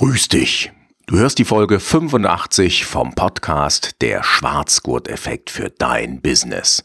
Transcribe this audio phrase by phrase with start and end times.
[0.00, 0.72] Grüß dich.
[1.04, 6.84] Du hörst die Folge 85 vom Podcast Der Schwarzgurt-Effekt für dein Business.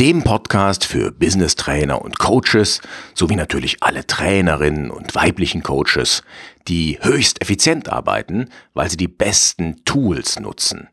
[0.00, 2.80] Dem Podcast für Business-Trainer und Coaches
[3.12, 6.22] sowie natürlich alle Trainerinnen und weiblichen Coaches,
[6.66, 10.88] die höchst effizient arbeiten, weil sie die besten Tools nutzen.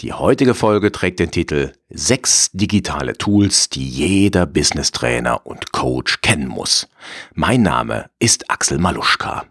[0.00, 6.48] Die heutige Folge trägt den Titel Sechs digitale Tools, die jeder Business-Trainer und Coach kennen
[6.48, 6.88] muss.
[7.34, 9.44] Mein Name ist Axel Maluschka.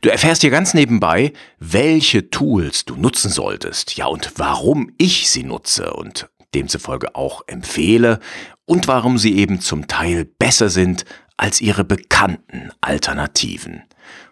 [0.00, 5.42] Du erfährst hier ganz nebenbei, welche Tools du nutzen solltest, ja und warum ich sie
[5.42, 8.20] nutze und demzufolge auch empfehle
[8.64, 11.04] und warum sie eben zum Teil besser sind
[11.36, 13.84] als ihre bekannten Alternativen.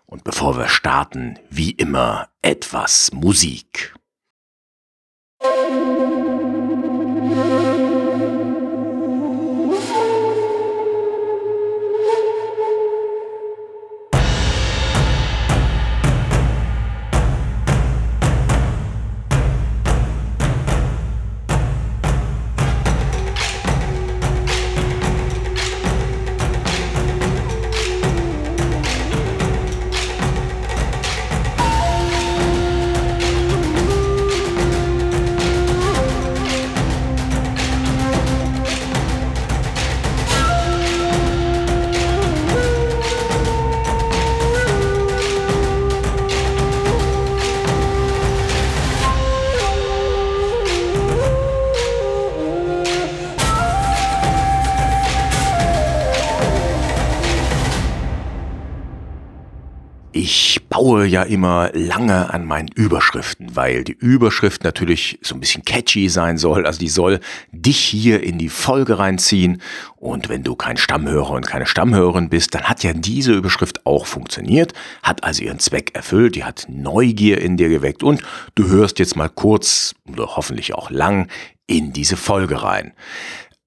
[0.06, 3.95] Und bevor wir starten, wie immer etwas Musik.
[60.88, 66.08] Baue ja immer lange an meinen Überschriften, weil die Überschrift natürlich so ein bisschen catchy
[66.08, 66.64] sein soll.
[66.64, 67.20] Also die soll
[67.53, 69.60] dich hier in die Folge reinziehen.
[69.97, 74.06] Und wenn du kein Stammhörer und keine Stammhörerin bist, dann hat ja diese Überschrift auch
[74.06, 74.72] funktioniert,
[75.03, 78.22] hat also ihren Zweck erfüllt, die hat Neugier in dir geweckt und
[78.54, 81.28] du hörst jetzt mal kurz oder hoffentlich auch lang
[81.66, 82.94] in diese Folge rein.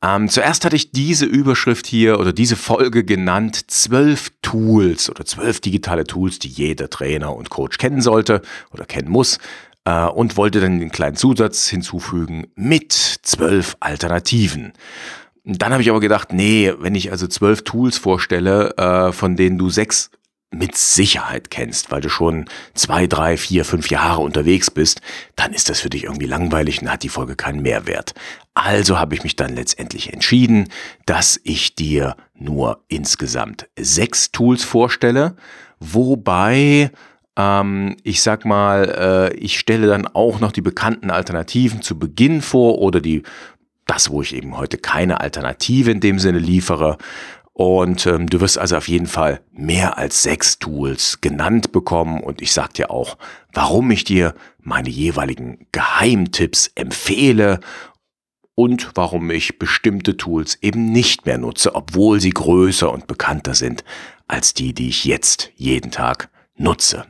[0.03, 5.59] Ähm, zuerst hatte ich diese Überschrift hier oder diese Folge genannt, zwölf Tools oder zwölf
[5.59, 8.41] digitale Tools, die jeder Trainer und Coach kennen sollte
[8.71, 9.37] oder kennen muss
[9.85, 14.73] äh, und wollte dann den kleinen Zusatz hinzufügen mit zwölf Alternativen.
[15.43, 19.59] Dann habe ich aber gedacht, nee, wenn ich also zwölf Tools vorstelle, äh, von denen
[19.59, 20.09] du sechs
[20.51, 25.01] mit Sicherheit kennst, weil du schon zwei, drei, vier, fünf Jahre unterwegs bist,
[25.37, 28.13] dann ist das für dich irgendwie langweilig und hat die Folge keinen Mehrwert.
[28.53, 30.67] Also habe ich mich dann letztendlich entschieden,
[31.05, 35.37] dass ich dir nur insgesamt sechs Tools vorstelle,
[35.79, 36.91] wobei
[37.37, 42.41] ähm, ich sag mal, äh, ich stelle dann auch noch die bekannten Alternativen zu Beginn
[42.41, 43.23] vor oder die
[43.87, 46.97] das, wo ich eben heute keine Alternative in dem Sinne liefere.
[47.61, 52.19] Und ähm, du wirst also auf jeden Fall mehr als sechs Tools genannt bekommen.
[52.23, 53.19] Und ich sag dir auch,
[53.53, 57.59] warum ich dir meine jeweiligen Geheimtipps empfehle
[58.55, 63.83] und warum ich bestimmte Tools eben nicht mehr nutze, obwohl sie größer und bekannter sind
[64.27, 67.05] als die, die ich jetzt jeden Tag nutze.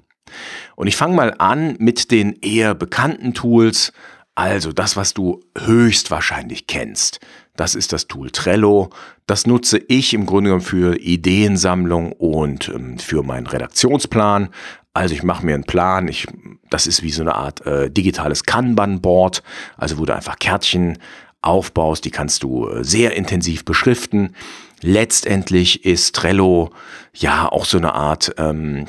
[0.75, 3.93] Und ich fange mal an mit den eher bekannten Tools,
[4.35, 7.19] also das, was du höchstwahrscheinlich kennst.
[7.55, 8.89] Das ist das Tool Trello.
[9.27, 14.49] Das nutze ich im Grunde genommen für Ideensammlung und ähm, für meinen Redaktionsplan.
[14.93, 16.07] Also ich mache mir einen Plan.
[16.07, 16.27] Ich,
[16.69, 19.43] das ist wie so eine Art äh, digitales Kanban-Board,
[19.77, 20.97] also wo du einfach Kärtchen
[21.41, 22.05] aufbaust.
[22.05, 24.35] Die kannst du äh, sehr intensiv beschriften.
[24.81, 26.71] Letztendlich ist Trello
[27.13, 28.87] ja auch so eine Art ähm,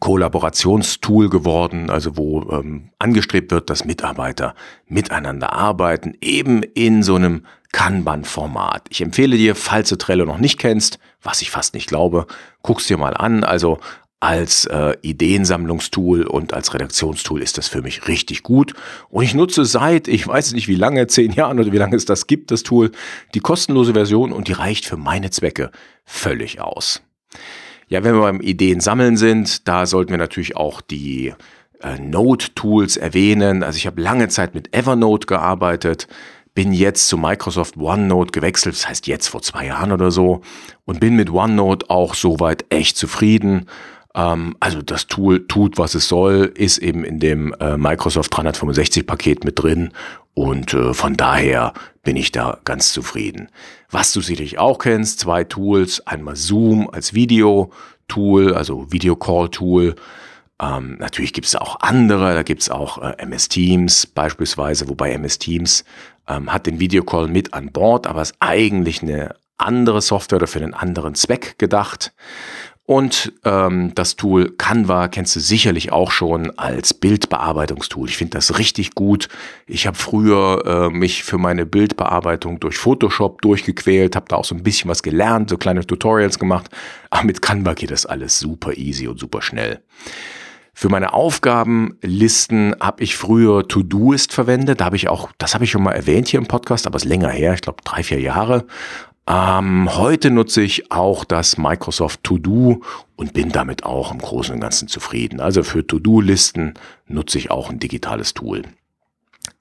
[0.00, 4.54] Kollaborationstool geworden, also wo ähm, angestrebt wird, dass Mitarbeiter
[4.86, 8.86] miteinander arbeiten, eben in so einem Kanban-Format.
[8.90, 12.26] Ich empfehle dir, falls du Trello noch nicht kennst, was ich fast nicht glaube,
[12.62, 13.44] guck's dir mal an.
[13.44, 13.78] Also
[14.20, 18.72] als äh, Ideensammlungstool und als Redaktionstool ist das für mich richtig gut.
[19.10, 22.04] Und ich nutze seit, ich weiß nicht wie lange, zehn Jahren oder wie lange es
[22.04, 22.90] das gibt, das Tool,
[23.34, 25.70] die kostenlose Version und die reicht für meine Zwecke
[26.04, 27.02] völlig aus.
[27.94, 31.32] Ja, wenn wir beim Ideen sammeln sind, da sollten wir natürlich auch die
[31.80, 33.62] äh, Note-Tools erwähnen.
[33.62, 36.08] Also ich habe lange Zeit mit Evernote gearbeitet,
[36.56, 40.40] bin jetzt zu Microsoft OneNote gewechselt, das heißt jetzt vor zwei Jahren oder so,
[40.84, 43.66] und bin mit OneNote auch soweit echt zufrieden.
[44.16, 49.06] Ähm, also das Tool tut, was es soll, ist eben in dem äh, Microsoft 365
[49.06, 49.92] Paket mit drin
[50.34, 51.72] und äh, von daher
[52.02, 53.48] bin ich da ganz zufrieden.
[53.90, 59.94] Was du sicherlich auch kennst, zwei Tools, einmal Zoom als Video-Tool, also Video-Call-Tool.
[60.60, 65.12] Ähm, natürlich gibt es auch andere, da gibt es auch äh, MS Teams beispielsweise, wobei
[65.12, 65.84] MS Teams
[66.28, 70.60] ähm, hat den Videocall mit an Bord, aber ist eigentlich eine andere Software oder für
[70.60, 72.12] einen anderen Zweck gedacht.
[72.86, 78.10] Und ähm, das Tool Canva kennst du sicherlich auch schon als Bildbearbeitungstool.
[78.10, 79.28] Ich finde das richtig gut.
[79.66, 84.54] Ich habe früher äh, mich für meine Bildbearbeitung durch Photoshop durchgequält, habe da auch so
[84.54, 86.68] ein bisschen was gelernt, so kleine Tutorials gemacht.
[87.08, 89.80] Aber mit Canva geht das alles super easy und super schnell.
[90.76, 94.80] Für meine Aufgabenlisten habe ich früher Todoist verwendet.
[94.80, 97.04] Da habe ich auch, das habe ich schon mal erwähnt hier im Podcast, aber es
[97.04, 98.66] ist länger her, ich glaube drei, vier Jahre.
[99.26, 102.82] Ähm, heute nutze ich auch das Microsoft To-Do
[103.16, 105.40] und bin damit auch im Großen und Ganzen zufrieden.
[105.40, 106.74] Also für To-Do-Listen
[107.06, 108.62] nutze ich auch ein digitales Tool.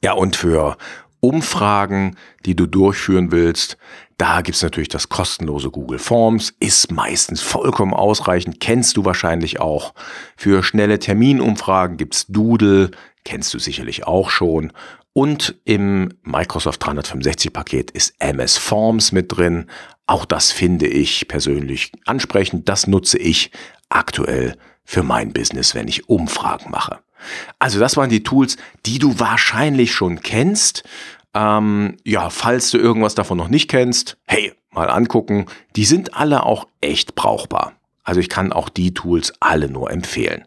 [0.02, 0.78] Ja, und für
[1.22, 3.78] Umfragen, die du durchführen willst,
[4.18, 9.94] da gibt's natürlich das kostenlose Google Forms, ist meistens vollkommen ausreichend, kennst du wahrscheinlich auch.
[10.36, 12.92] Für schnelle Terminumfragen gibt's Doodle,
[13.24, 14.74] kennst du sicherlich auch schon.
[15.14, 19.68] Und im Microsoft 365 Paket ist MS Forms mit drin.
[20.08, 22.68] Auch das finde ich persönlich ansprechend.
[22.68, 23.52] Das nutze ich
[23.90, 27.00] aktuell für mein Business, wenn ich Umfragen mache.
[27.60, 30.84] Also das waren die Tools, die du wahrscheinlich schon kennst.
[31.34, 35.46] Ähm, ja, falls du irgendwas davon noch nicht kennst, hey, mal angucken.
[35.76, 37.74] Die sind alle auch echt brauchbar.
[38.04, 40.46] Also ich kann auch die Tools alle nur empfehlen.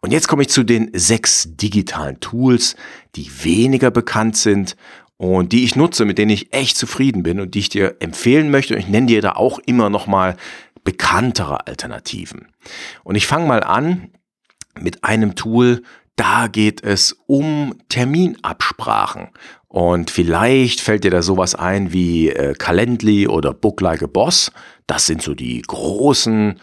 [0.00, 2.76] Und jetzt komme ich zu den sechs digitalen Tools,
[3.14, 4.76] die weniger bekannt sind
[5.16, 8.50] und die ich nutze, mit denen ich echt zufrieden bin und die ich dir empfehlen
[8.50, 8.74] möchte.
[8.74, 10.36] Und ich nenne dir da auch immer noch mal
[10.84, 12.48] bekanntere Alternativen.
[13.02, 14.10] Und ich fange mal an
[14.78, 15.82] mit einem Tool,
[16.16, 19.28] da geht es um Terminabsprachen.
[19.68, 24.50] Und vielleicht fällt dir da sowas ein wie äh, Calendly oder Book Like a Boss.
[24.86, 26.58] Das sind so die großen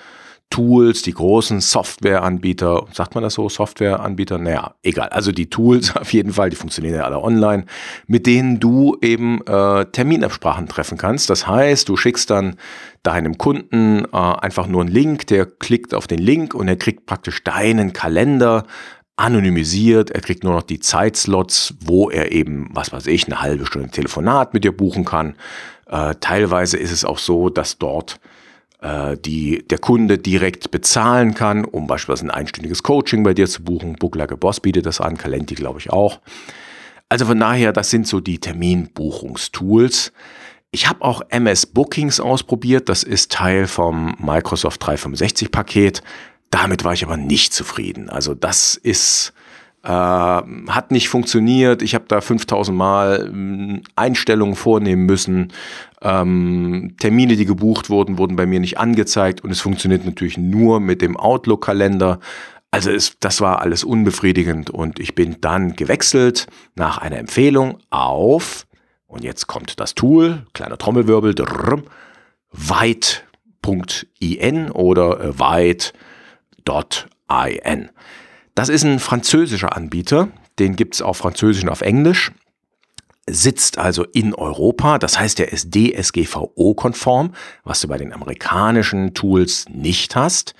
[0.53, 4.37] Tools, die großen Softwareanbieter, sagt man das so, Softwareanbieter?
[4.37, 5.09] Naja, egal.
[5.09, 7.65] Also die Tools auf jeden Fall, die funktionieren ja alle online,
[8.05, 11.31] mit denen du eben äh, Terminabsprachen treffen kannst.
[11.31, 12.57] Das heißt, du schickst dann
[13.01, 17.07] deinem Kunden äh, einfach nur einen Link, der klickt auf den Link und er kriegt
[17.07, 18.67] praktisch deinen Kalender
[19.15, 20.11] anonymisiert.
[20.11, 23.89] Er kriegt nur noch die Zeitslots, wo er eben, was weiß ich, eine halbe Stunde
[23.89, 25.33] Telefonat mit dir buchen kann.
[25.87, 28.19] Äh, teilweise ist es auch so, dass dort
[29.25, 33.93] die der Kunde direkt bezahlen kann, um beispielsweise ein einstündiges Coaching bei dir zu buchen.
[33.93, 36.19] Book Like a Boss bietet das an, Calenti glaube ich auch.
[37.07, 40.11] Also von daher, das sind so die Terminbuchungstools.
[40.71, 46.01] Ich habe auch MS Bookings ausprobiert, das ist Teil vom Microsoft 365 Paket.
[46.49, 48.09] Damit war ich aber nicht zufrieden.
[48.09, 49.33] Also das ist
[49.83, 51.81] äh, hat nicht funktioniert.
[51.81, 55.53] Ich habe da 5000 Mal äh, Einstellungen vornehmen müssen.
[56.01, 60.79] Ähm, Termine, die gebucht wurden, wurden bei mir nicht angezeigt und es funktioniert natürlich nur
[60.79, 62.19] mit dem Outlook-Kalender.
[62.71, 68.65] Also es, das war alles unbefriedigend und ich bin dann gewechselt nach einer Empfehlung auf,
[69.13, 71.35] und jetzt kommt das Tool, kleiner Trommelwirbel,
[72.51, 73.11] weit.in
[74.71, 75.93] oder äh, weit.in.
[78.55, 80.29] Das ist ein französischer Anbieter,
[80.59, 82.31] den gibt es auf Französisch und auf Englisch,
[83.25, 87.33] sitzt also in Europa, das heißt, er ist DSGVO-konform,
[87.63, 90.53] was du bei den amerikanischen Tools nicht hast.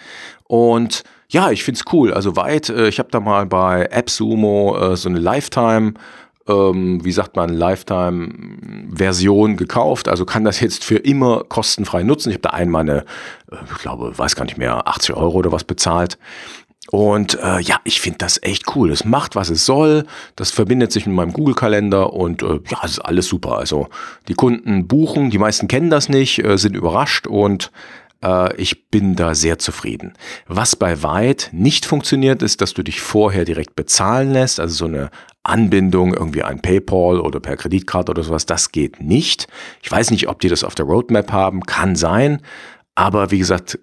[0.45, 2.13] Und ja, ich finde es cool.
[2.13, 5.94] Also weit, äh, ich habe da mal bei AppSumo äh, so eine Lifetime
[6.48, 10.10] ähm, wie sagt man, Lifetime-Version gekauft.
[10.10, 12.30] Also kann das jetzt für immer kostenfrei nutzen.
[12.30, 13.06] Ich habe da einmal eine,
[13.51, 16.18] äh, ich glaube, weiß gar nicht mehr, 80 Euro oder was bezahlt.
[16.92, 18.92] Und äh, ja, ich finde das echt cool.
[18.92, 20.06] Es macht, was es soll.
[20.36, 23.58] Das verbindet sich mit meinem Google-Kalender und äh, ja, es ist alles super.
[23.58, 23.88] Also
[24.28, 27.72] die Kunden buchen, die meisten kennen das nicht, äh, sind überrascht und
[28.24, 30.13] äh, ich bin da sehr zufrieden.
[30.48, 34.60] Was bei Weit nicht funktioniert, ist, dass du dich vorher direkt bezahlen lässt.
[34.60, 35.10] Also so eine
[35.44, 39.48] Anbindung, irgendwie ein PayPal oder per Kreditkarte oder sowas, das geht nicht.
[39.82, 42.42] Ich weiß nicht, ob die das auf der Roadmap haben, kann sein.
[42.96, 43.80] Aber wie gesagt,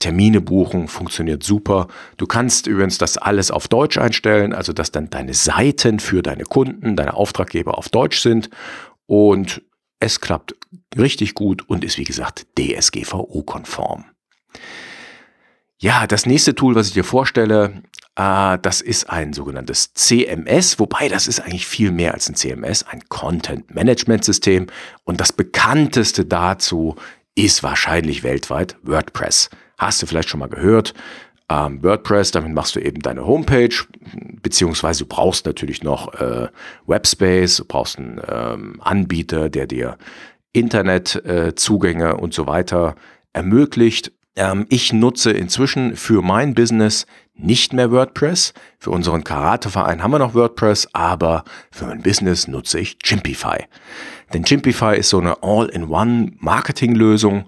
[0.00, 1.86] Termine buchen, funktioniert super.
[2.16, 6.44] Du kannst übrigens das alles auf Deutsch einstellen, also dass dann deine Seiten für deine
[6.44, 8.50] Kunden, deine Auftraggeber auf Deutsch sind
[9.06, 9.62] und
[10.00, 10.54] es klappt
[10.98, 14.06] richtig gut und ist wie gesagt DSGVO-konform.
[15.78, 17.82] Ja, das nächste Tool, was ich dir vorstelle,
[18.16, 22.84] äh, das ist ein sogenanntes CMS, wobei das ist eigentlich viel mehr als ein CMS,
[22.84, 24.66] ein Content Management System
[25.04, 26.96] und das bekannteste dazu
[27.34, 29.50] ist wahrscheinlich weltweit WordPress.
[29.80, 30.92] Hast du vielleicht schon mal gehört.
[31.48, 33.74] Ähm, WordPress, damit machst du eben deine Homepage,
[34.42, 36.48] beziehungsweise du brauchst natürlich noch äh,
[36.86, 39.96] Webspace, du brauchst einen ähm, Anbieter, der dir
[40.52, 42.94] Internetzugänge äh, und so weiter
[43.32, 44.12] ermöglicht.
[44.36, 48.52] Ähm, ich nutze inzwischen für mein Business nicht mehr WordPress.
[48.78, 53.64] Für unseren Karateverein haben wir noch WordPress, aber für mein Business nutze ich Chimpify.
[54.34, 57.46] Denn Chimpify ist so eine All-in-One Marketinglösung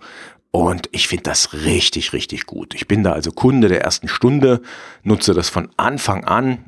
[0.53, 2.75] Und ich finde das richtig, richtig gut.
[2.75, 4.61] Ich bin da also Kunde der ersten Stunde,
[5.03, 6.67] nutze das von Anfang an.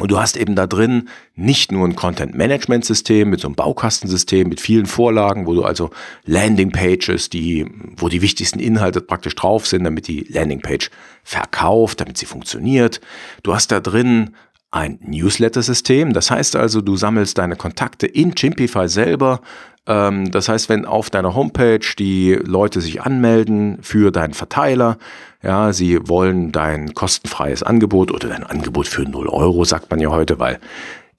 [0.00, 4.60] Und du hast eben da drin nicht nur ein Content-Management-System mit so einem Baukastensystem mit
[4.60, 5.90] vielen Vorlagen, wo du also
[6.24, 10.90] Landing-Pages, die, wo die wichtigsten Inhalte praktisch drauf sind, damit die Landing-Page
[11.24, 13.00] verkauft, damit sie funktioniert.
[13.42, 14.36] Du hast da drin
[14.70, 16.12] ein Newsletter-System.
[16.12, 19.40] Das heißt also, du sammelst deine Kontakte in Chimpify selber.
[19.86, 24.98] Ähm, das heißt, wenn auf deiner Homepage die Leute sich anmelden für deinen Verteiler,
[25.42, 30.10] ja, sie wollen dein kostenfreies Angebot oder dein Angebot für 0 Euro, sagt man ja
[30.10, 30.58] heute, weil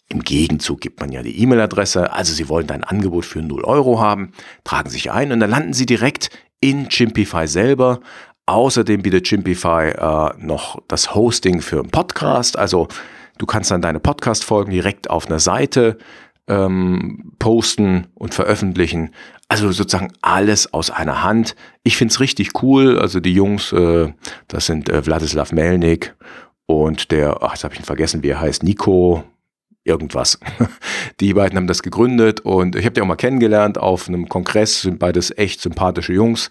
[0.09, 2.11] im Gegenzug gibt man ja die E-Mail-Adresse.
[2.11, 5.73] Also sie wollen dein Angebot für 0 Euro haben, tragen sich ein und dann landen
[5.73, 6.29] sie direkt
[6.59, 7.99] in Chimpify selber.
[8.45, 12.57] Außerdem bietet Chimpify äh, noch das Hosting für einen Podcast.
[12.57, 12.87] Also
[13.39, 15.97] Du kannst dann deine Podcast-Folgen direkt auf einer Seite
[16.47, 19.11] ähm, posten und veröffentlichen.
[19.47, 21.55] Also sozusagen alles aus einer Hand.
[21.81, 22.99] Ich find's richtig cool.
[22.99, 24.13] Also die Jungs, äh,
[24.47, 26.15] das sind äh, Wladislav Melnik
[26.65, 29.23] und der, ach, jetzt habe ich ihn vergessen, wie er heißt, Nico
[29.85, 30.39] irgendwas.
[31.19, 34.81] Die beiden haben das gegründet und ich habe die auch mal kennengelernt auf einem Kongress,
[34.81, 36.49] sind beides echt sympathische Jungs.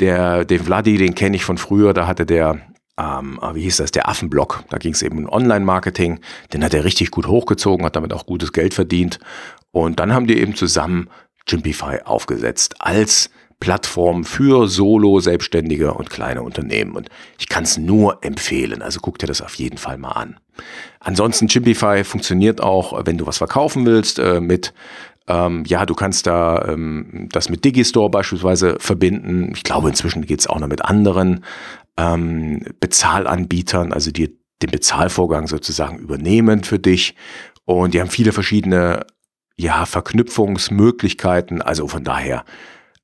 [0.00, 2.60] Der, den Vladi, den kenne ich von früher, da hatte der
[2.98, 4.64] ähm, wie hieß das, der Affenblock.
[4.70, 6.20] Da ging es eben um Online-Marketing.
[6.52, 9.18] Den hat er richtig gut hochgezogen, hat damit auch gutes Geld verdient.
[9.70, 11.08] Und dann haben die eben zusammen
[11.46, 16.92] Jimpify aufgesetzt als Plattform für Solo-Selbstständige und kleine Unternehmen.
[16.92, 18.82] Und ich kann es nur empfehlen.
[18.82, 20.38] Also guck dir das auf jeden Fall mal an.
[21.00, 24.72] Ansonsten Jimpify funktioniert auch, wenn du was verkaufen willst, äh, mit
[25.28, 29.52] ähm, ja, du kannst da ähm, das mit Digistore beispielsweise verbinden.
[29.54, 31.44] Ich glaube, inzwischen geht es auch noch mit anderen
[31.98, 37.14] ähm, Bezahlanbietern, also die den Bezahlvorgang sozusagen übernehmen für dich.
[37.64, 39.06] Und die haben viele verschiedene
[39.56, 41.62] ja, Verknüpfungsmöglichkeiten.
[41.62, 42.44] Also von daher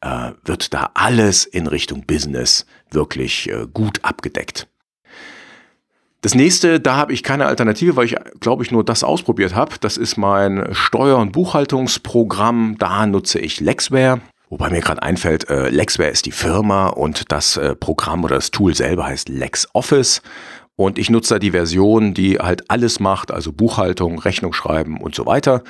[0.01, 4.69] äh, wird da alles in Richtung Business wirklich äh, gut abgedeckt.
[6.23, 9.75] Das nächste, da habe ich keine Alternative, weil ich, glaube ich, nur das ausprobiert habe.
[9.81, 12.77] Das ist mein Steuer- und Buchhaltungsprogramm.
[12.79, 14.23] Da nutze ich Lexware.
[14.55, 18.53] Wobei mir gerade einfällt, äh, Lexware ist die Firma und das äh, Programm oder das
[18.53, 20.23] Tool selber heißt LexOffice.
[20.77, 25.17] Und ich nutze da die Version, die halt alles macht, also Buchhaltung, Rechnung schreiben und
[25.17, 25.65] so weiter.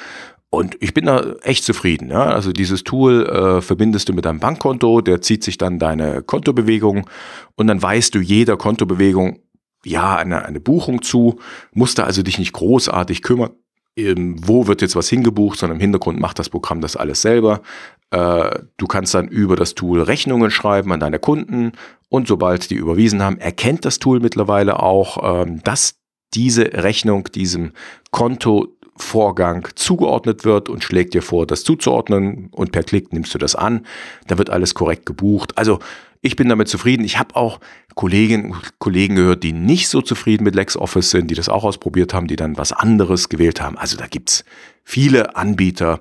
[0.50, 2.10] Und ich bin da echt zufrieden.
[2.10, 2.24] Ja?
[2.26, 7.08] Also dieses Tool äh, verbindest du mit deinem Bankkonto, der zieht sich dann deine Kontobewegung
[7.56, 9.38] und dann weißt du jeder Kontobewegung,
[9.82, 11.38] ja, eine, eine Buchung zu,
[11.72, 13.52] musst da also dich nicht großartig kümmern,
[13.96, 17.62] wo wird jetzt was hingebucht, sondern im Hintergrund macht das Programm das alles selber.
[18.10, 21.72] Äh, du kannst dann über das Tool Rechnungen schreiben an deine Kunden
[22.08, 25.96] und sobald die überwiesen haben, erkennt das Tool mittlerweile auch, ähm, dass
[26.34, 27.72] diese Rechnung diesem
[28.10, 33.54] Kontovorgang zugeordnet wird und schlägt dir vor, das zuzuordnen und per Klick nimmst du das
[33.54, 33.86] an.
[34.26, 35.56] Da wird alles korrekt gebucht.
[35.56, 35.78] Also
[36.24, 37.04] ich bin damit zufrieden.
[37.04, 37.60] Ich habe auch
[37.94, 42.14] Kolleginnen und Kollegen gehört, die nicht so zufrieden mit LexOffice sind, die das auch ausprobiert
[42.14, 43.76] haben, die dann was anderes gewählt haben.
[43.76, 44.42] Also da gibt's
[44.84, 46.00] viele Anbieter.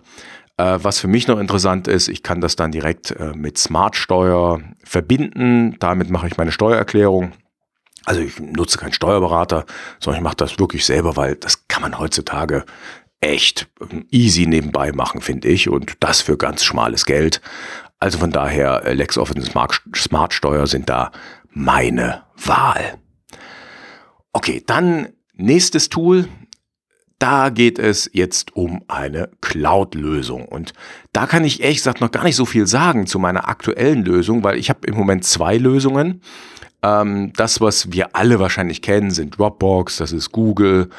[0.56, 4.62] Äh, was für mich noch interessant ist, ich kann das dann direkt äh, mit Smartsteuer
[4.82, 5.76] verbinden.
[5.80, 7.34] Damit mache ich meine Steuererklärung.
[8.06, 9.66] Also ich nutze keinen Steuerberater,
[10.00, 12.64] sondern ich mache das wirklich selber, weil das kann man heutzutage
[13.24, 15.70] echt ähm, easy nebenbei machen, finde ich.
[15.70, 17.42] Und das für ganz schmales Geld.
[18.04, 21.14] Also von daher, äh, LexOffice und Smart Steuer sind da
[21.54, 22.96] meine Wahl.
[24.34, 26.28] Okay, dann nächstes Tool.
[27.18, 30.44] Da geht es jetzt um eine Cloud-Lösung.
[30.50, 30.74] Und
[31.14, 34.44] da kann ich ehrlich gesagt noch gar nicht so viel sagen zu meiner aktuellen Lösung,
[34.44, 36.22] weil ich habe im Moment zwei Lösungen.
[36.82, 40.90] Ähm, das, was wir alle wahrscheinlich kennen, sind Dropbox, das ist Google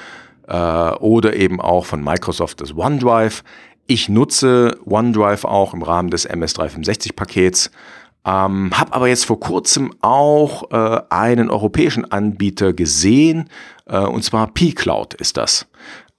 [0.48, 3.44] äh, oder eben auch von Microsoft das OneDrive.
[3.86, 7.70] Ich nutze OneDrive auch im Rahmen des MS365-Pakets,
[8.24, 13.50] ähm, habe aber jetzt vor kurzem auch äh, einen europäischen Anbieter gesehen,
[13.86, 15.66] äh, und zwar pCloud ist das.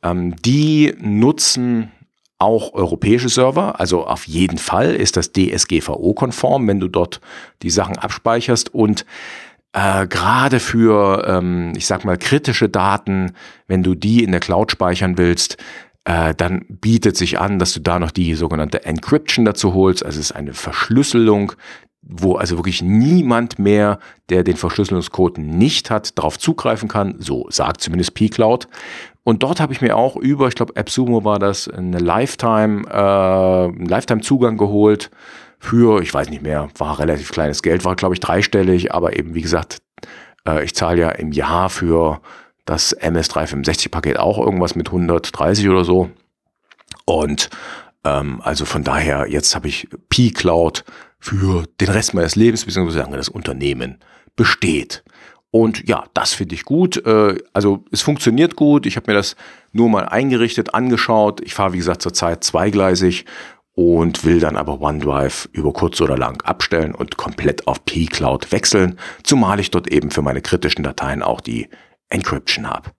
[0.03, 1.91] Ähm, die nutzen
[2.37, 7.21] auch europäische Server, also auf jeden Fall ist das DSGVO-konform, wenn du dort
[7.63, 9.05] die Sachen abspeicherst und
[9.75, 13.33] äh, gerade für, ähm, ich sag mal, kritische Daten,
[13.67, 15.57] wenn du die in der Cloud speichern willst,
[16.05, 20.05] äh, dann bietet sich an, dass du da noch die sogenannte Encryption dazu holst.
[20.05, 21.53] Also es ist eine Verschlüsselung,
[22.01, 27.15] wo also wirklich niemand mehr, der den Verschlüsselungscode nicht hat, darauf zugreifen kann.
[27.19, 28.67] So sagt zumindest pCloud.
[29.23, 33.83] Und dort habe ich mir auch über, ich glaube, AppSumo war das, eine Lifetime, äh,
[33.83, 35.09] Lifetime-Zugang geholt
[35.57, 39.33] für, ich weiß nicht mehr, war relativ kleines Geld, war glaube ich dreistellig, aber eben
[39.33, 39.79] wie gesagt,
[40.47, 42.21] äh, ich zahle ja im Jahr für
[42.65, 46.09] das MS365-Paket auch irgendwas mit 130 oder so.
[47.05, 47.49] Und
[48.03, 50.83] ähm, also von daher, jetzt habe ich P-Cloud
[51.19, 53.99] für den Rest meines Lebens, beziehungsweise solange das Unternehmen
[54.35, 55.03] besteht.
[55.51, 56.97] Und ja, das finde ich gut.
[57.05, 58.85] Äh, also es funktioniert gut.
[58.85, 59.35] Ich habe mir das
[59.71, 61.41] nur mal eingerichtet, angeschaut.
[61.41, 63.25] Ich fahre, wie gesagt, zurzeit zweigleisig
[63.73, 68.97] und will dann aber OneDrive über kurz oder lang abstellen und komplett auf P-Cloud wechseln,
[69.23, 71.69] zumal ich dort eben für meine kritischen Dateien auch die
[72.15, 72.91] Encryption habe.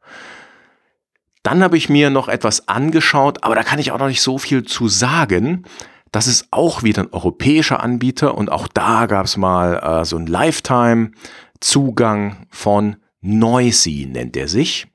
[1.42, 4.38] Dann habe ich mir noch etwas angeschaut, aber da kann ich auch noch nicht so
[4.38, 5.64] viel zu sagen.
[6.12, 10.16] Das ist auch wieder ein europäischer Anbieter und auch da gab es mal äh, so
[10.16, 14.86] ein Lifetime-Zugang von Noisy, nennt er sich.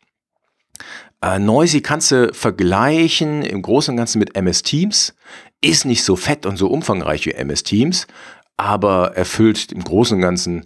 [1.22, 5.14] Äh, Noisy kannst du vergleichen im Großen und Ganzen mit MS Teams.
[5.62, 8.08] Ist nicht so fett und so umfangreich wie MS Teams,
[8.58, 10.66] aber erfüllt im Großen und Ganzen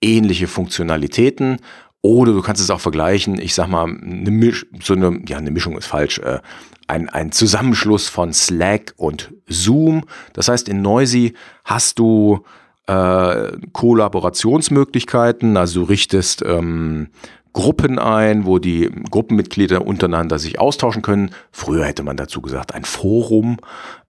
[0.00, 1.58] ähnliche Funktionalitäten.
[2.06, 5.50] Oder du kannst es auch vergleichen, ich sag mal, eine Misch, so eine, ja, eine
[5.50, 6.38] Mischung ist falsch, äh,
[6.86, 10.04] ein, ein Zusammenschluss von Slack und Zoom.
[10.32, 11.34] Das heißt, in Noisy
[11.64, 12.44] hast du
[12.86, 17.08] äh, Kollaborationsmöglichkeiten, also du richtest ähm,
[17.56, 21.30] Gruppen ein, wo die Gruppenmitglieder untereinander sich austauschen können.
[21.50, 23.56] Früher hätte man dazu gesagt ein Forum.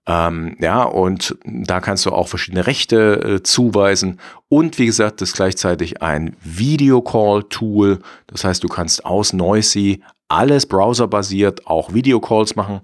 [0.06, 4.20] Ähm, ja, und da kannst du auch verschiedene Rechte äh, zuweisen.
[4.50, 8.00] Und wie gesagt, das ist gleichzeitig ein Videocall-Tool.
[8.26, 12.80] Das heißt, du kannst aus Noisy alles browserbasiert auch Videocalls machen.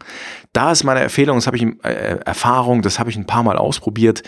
[0.55, 3.59] Da ist meine Empfehlung, das habe ich äh, Erfahrung, das habe ich ein paar Mal
[3.59, 4.23] ausprobiert.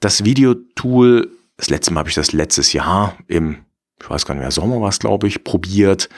[0.00, 3.64] Das Videotool, das letzte Mal habe ich das letztes Jahr im
[4.02, 6.08] ich weiß gar nicht mehr, Sommer war es, glaube ich, probiert.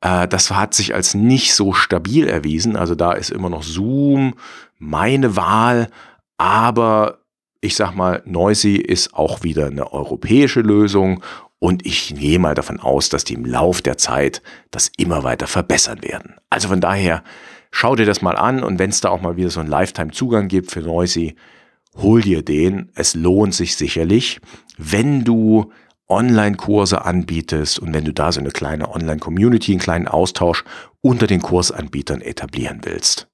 [0.00, 2.76] Äh, das hat sich als nicht so stabil erwiesen.
[2.76, 4.34] Also da ist immer noch Zoom
[4.78, 5.88] meine Wahl,
[6.36, 7.18] aber
[7.60, 11.22] ich sag mal, Noisy ist auch wieder eine europäische Lösung
[11.58, 15.48] und ich gehe mal davon aus, dass die im Lauf der Zeit das immer weiter
[15.48, 16.36] verbessern werden.
[16.50, 17.24] Also von daher,
[17.72, 20.46] schau dir das mal an und wenn es da auch mal wieder so einen Lifetime-Zugang
[20.46, 21.34] gibt für Noisy,
[21.96, 22.92] hol dir den.
[22.94, 24.40] Es lohnt sich sicherlich,
[24.76, 25.72] wenn du
[26.08, 30.64] Online-Kurse anbietest und wenn du da so eine kleine Online-Community, einen kleinen Austausch
[31.00, 33.28] unter den Kursanbietern etablieren willst.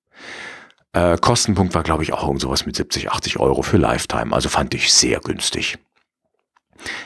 [0.92, 4.34] Äh, Kostenpunkt war, glaube ich, auch irgend sowas mit 70, 80 Euro für Lifetime.
[4.34, 5.78] Also fand ich sehr günstig.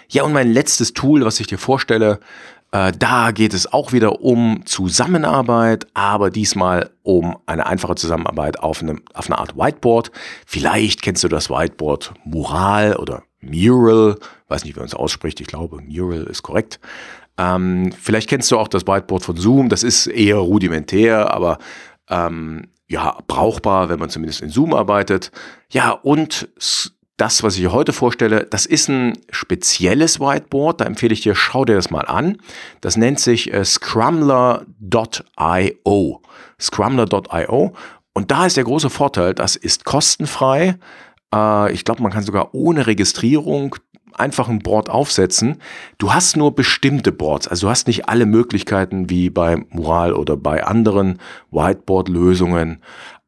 [0.09, 2.21] Ja, und mein letztes Tool, was ich dir vorstelle,
[2.71, 8.83] äh, da geht es auch wieder um Zusammenarbeit, aber diesmal um eine einfache Zusammenarbeit auf,
[8.83, 10.11] eine, auf eine Art Whiteboard.
[10.47, 14.17] Vielleicht kennst du das Whiteboard Mural oder Mural,
[14.49, 16.81] weiß nicht, wie man es ausspricht, ich glaube, Mural ist korrekt.
[17.37, 21.59] Ähm, vielleicht kennst du auch das Whiteboard von Zoom, das ist eher rudimentär, aber
[22.09, 25.31] ähm, ja, brauchbar, wenn man zumindest in Zoom arbeitet.
[25.71, 26.49] Ja, und
[27.19, 30.81] das, was ich hier heute vorstelle, das ist ein spezielles Whiteboard.
[30.81, 32.39] Da empfehle ich dir, schau dir das mal an.
[32.81, 34.63] Das nennt sich äh, Scrumler.io.
[36.61, 37.73] Scrumler.io.
[38.15, 40.77] Und da ist der große Vorteil, das ist kostenfrei.
[41.35, 43.77] Äh, ich glaube, man kann sogar ohne Registrierung
[44.15, 45.61] einfach ein Board aufsetzen.
[45.99, 50.37] Du hast nur bestimmte Boards, also du hast nicht alle Möglichkeiten wie bei Mural oder
[50.37, 51.19] bei anderen
[51.51, 52.83] Whiteboard-Lösungen.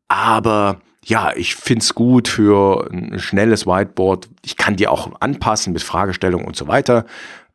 [0.08, 4.28] Aber ja, ich find's gut für ein schnelles Whiteboard.
[4.44, 7.06] Ich kann die auch anpassen mit Fragestellungen und so weiter.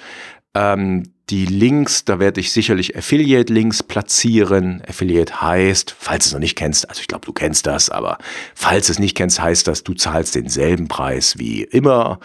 [0.55, 4.83] Ähm, die Links, da werde ich sicherlich Affiliate-Links platzieren.
[4.87, 8.19] Affiliate heißt, falls du es noch nicht kennst, also ich glaube, du kennst das, aber
[8.55, 12.21] falls du es nicht kennst, heißt das, du zahlst denselben Preis wie immer,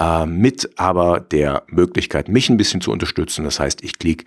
[0.00, 3.44] äh, mit aber der Möglichkeit, mich ein bisschen zu unterstützen.
[3.44, 4.24] Das heißt, ich kriege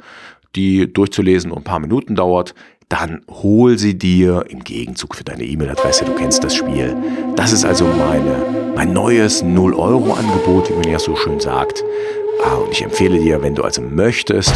[0.55, 2.55] die durchzulesen und ein paar Minuten dauert,
[2.89, 6.05] dann hol sie dir im Gegenzug für deine E-Mail-Adresse.
[6.05, 6.97] Du kennst das Spiel.
[7.35, 11.83] Das ist also meine, mein neues 0-Euro-Angebot, wie man ja so schön sagt.
[12.45, 14.53] Ah, und ich empfehle dir, wenn du also möchtest,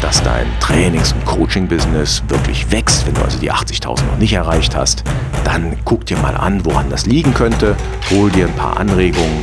[0.00, 4.76] dass dein Trainings- und Coaching-Business wirklich wächst, wenn du also die 80.000 noch nicht erreicht
[4.76, 5.04] hast,
[5.44, 7.76] dann guck dir mal an, woran das liegen könnte,
[8.10, 9.42] hol dir ein paar Anregungen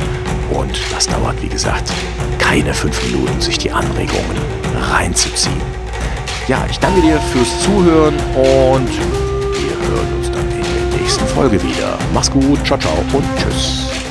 [0.52, 1.92] und das dauert, wie gesagt,
[2.38, 4.36] keine fünf Minuten, sich die Anregungen
[4.90, 5.60] reinzuziehen.
[6.48, 11.60] Ja, ich danke dir fürs Zuhören und wir hören uns dann in der nächsten Folge
[11.62, 11.98] wieder.
[12.14, 14.05] Mach's gut, ciao, ciao und tschüss.